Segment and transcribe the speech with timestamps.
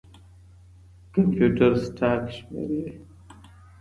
[1.13, 2.85] کمپيوټر سټاک شمېرې.